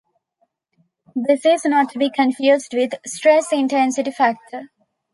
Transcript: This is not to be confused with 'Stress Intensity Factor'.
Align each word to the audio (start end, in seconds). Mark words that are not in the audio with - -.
This 1.15 1.45
is 1.45 1.63
not 1.63 1.91
to 1.91 1.99
be 1.99 2.09
confused 2.09 2.73
with 2.73 2.95
'Stress 3.05 3.51
Intensity 3.53 4.09
Factor'. 4.09 4.71